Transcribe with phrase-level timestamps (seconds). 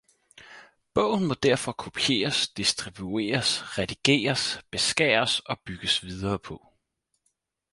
[0.95, 6.65] Bogen må derfor kopieres, distribueres, redigeres, beskæres og bygges videre på